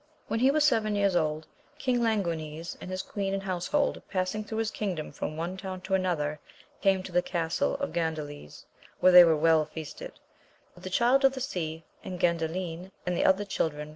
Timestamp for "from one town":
5.11-5.81